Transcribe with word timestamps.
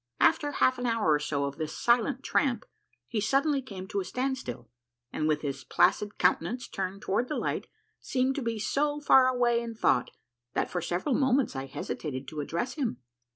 After 0.19 0.53
half 0.53 0.79
an 0.79 0.87
hour 0.87 1.13
or 1.13 1.19
so 1.19 1.45
of 1.45 1.57
this 1.57 1.77
silent 1.77 2.23
tramp, 2.23 2.65
he 3.07 3.21
suddenly 3.21 3.61
came 3.61 3.87
to 3.89 3.99
a 3.99 4.03
standstill, 4.03 4.67
and 5.13 5.27
with 5.27 5.43
his 5.43 5.63
placid 5.63 6.17
countenance 6.17 6.67
turned 6.67 7.03
toward 7.03 7.27
the 7.27 7.35
light 7.37 7.67
seemed 7.99 8.33
to 8.37 8.41
be 8.41 8.57
so 8.57 8.99
far 8.99 9.27
away 9.27 9.61
in 9.61 9.75
thougfht 9.75 10.07
that 10.53 10.71
for 10.71 10.81
several 10.81 11.13
moments 11.13 11.55
I 11.55 11.67
hesitated 11.67 12.27
to 12.29 12.39
address 12.39 12.73
him. 12.73 12.97